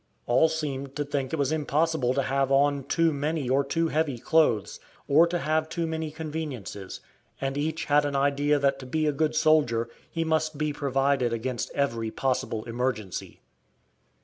All 0.25 0.49
seemed 0.49 0.95
to 0.95 1.05
think 1.05 1.31
it 1.31 1.35
was 1.37 1.51
impossible 1.51 2.15
to 2.15 2.23
have 2.23 2.51
on 2.51 2.85
too 2.85 3.13
many 3.13 3.47
or 3.47 3.63
too 3.63 3.89
heavy 3.89 4.17
clothes, 4.17 4.79
or 5.07 5.27
to 5.27 5.37
have 5.37 5.69
too 5.69 5.85
many 5.85 6.09
conveniences, 6.09 7.01
and 7.39 7.55
each 7.55 7.85
had 7.85 8.03
an 8.03 8.15
idea 8.15 8.57
that 8.57 8.79
to 8.79 8.87
be 8.87 9.05
a 9.05 9.11
good 9.11 9.35
soldier 9.35 9.89
he 10.09 10.23
must 10.23 10.57
be 10.57 10.73
provided 10.73 11.33
against 11.33 11.69
every 11.75 12.09
possible 12.09 12.63
emergency. 12.63 13.41